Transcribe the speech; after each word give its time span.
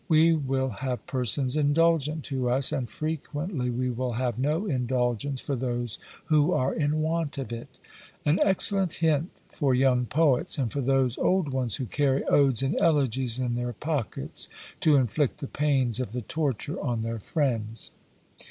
We 0.07 0.33
will 0.33 0.69
have 0.69 1.05
persons 1.05 1.55
indulgent 1.55 2.23
to 2.23 2.49
us, 2.49 2.71
and 2.71 2.89
frequently 2.89 3.69
we 3.69 3.91
will 3.91 4.13
have 4.13 4.39
no 4.39 4.65
indulgence 4.65 5.39
for 5.41 5.55
those 5.55 5.99
who 6.25 6.53
are 6.53 6.73
in 6.73 7.01
want 7.03 7.37
of 7.37 7.53
it." 7.53 7.67
An 8.25 8.39
excellent 8.41 8.93
hint 8.93 9.29
for 9.49 9.75
young 9.75 10.07
poets, 10.07 10.57
and 10.57 10.73
for 10.73 10.81
those 10.81 11.19
old 11.19 11.49
ones 11.53 11.75
who 11.75 11.85
carry 11.85 12.23
odes 12.23 12.63
and 12.63 12.81
elegies 12.81 13.37
in 13.37 13.53
their 13.53 13.73
pockets, 13.73 14.49
to 14.79 14.95
inflict 14.95 15.37
the 15.37 15.45
pains 15.45 15.99
of 15.99 16.13
the 16.13 16.23
torture 16.23 16.81
on 16.81 17.01
their 17.01 17.19
friends. 17.19 17.91